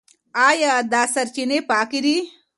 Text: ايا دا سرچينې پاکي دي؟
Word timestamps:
ايا 0.47 0.71
دا 0.91 1.01
سرچينې 1.13 1.59
پاکي 1.69 1.99
دي؟ 2.05 2.17